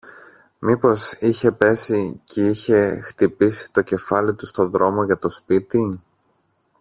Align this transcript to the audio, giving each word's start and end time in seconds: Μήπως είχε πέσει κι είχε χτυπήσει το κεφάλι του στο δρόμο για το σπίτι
Μήπως 0.59 1.11
είχε 1.11 1.51
πέσει 1.51 2.21
κι 2.23 2.41
είχε 2.41 2.99
χτυπήσει 3.01 3.71
το 3.73 3.81
κεφάλι 3.81 4.33
του 4.33 4.45
στο 4.45 4.67
δρόμο 4.69 5.03
για 5.03 5.17
το 5.17 5.29
σπίτι 5.29 5.99